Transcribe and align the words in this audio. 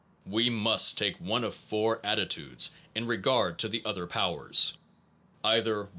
We 0.25 0.49
must 0.49 0.97
take 0.97 1.17
one 1.21 1.43
of 1.43 1.53
four 1.53 2.03
attitudes 2.03 2.71
in 2.95 3.05
regard 3.05 3.59
to 3.59 3.67
the 3.67 3.83
other 3.85 4.07
powers: 4.07 4.73
either 5.43 5.81
1. 5.83 5.89